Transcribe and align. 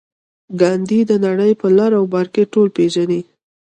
ګاندي 0.59 0.99
د 1.09 1.11
نړۍ 1.25 1.51
په 1.61 1.67
لر 1.77 1.91
او 1.99 2.05
بر 2.13 2.25
کې 2.33 2.43
ټول 2.53 2.67
خلک 2.69 2.75
پېژني 2.75 3.21